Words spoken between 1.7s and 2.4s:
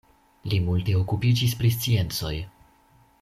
sciencoj.